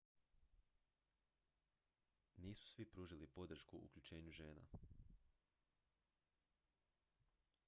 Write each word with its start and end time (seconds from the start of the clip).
nisu 2.37 2.67
svi 2.67 2.85
pružili 2.85 3.27
podršku 3.27 3.77
uključenju 3.77 4.31
žena 4.31 4.65